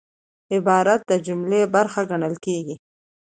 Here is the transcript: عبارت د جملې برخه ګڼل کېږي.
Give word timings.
عبارت 0.55 1.01
د 1.09 1.11
جملې 1.25 1.61
برخه 1.75 2.01
ګڼل 2.09 2.35
کېږي. 2.45 2.75